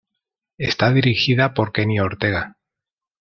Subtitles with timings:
[0.57, 2.57] Está dirigida por Kenny Ortega.